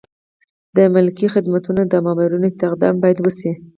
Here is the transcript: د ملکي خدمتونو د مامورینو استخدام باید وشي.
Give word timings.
د 0.75 0.77
ملکي 0.93 1.27
خدمتونو 1.33 1.81
د 1.91 1.93
مامورینو 2.05 2.49
استخدام 2.51 2.95
باید 3.03 3.17
وشي. 3.21 3.51